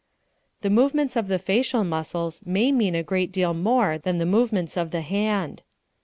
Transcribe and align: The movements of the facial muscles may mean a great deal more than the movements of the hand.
The 0.61 0.71
movements 0.71 1.15
of 1.15 1.27
the 1.27 1.37
facial 1.37 1.83
muscles 1.83 2.41
may 2.43 2.71
mean 2.71 2.95
a 2.95 3.03
great 3.03 3.31
deal 3.31 3.53
more 3.53 3.99
than 3.99 4.17
the 4.17 4.25
movements 4.25 4.75
of 4.75 4.89
the 4.89 5.01
hand. 5.01 5.61